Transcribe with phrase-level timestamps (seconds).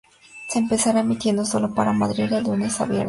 [0.49, 2.99] Se empezará emitiendo solo para Madrid de lunes a viernes.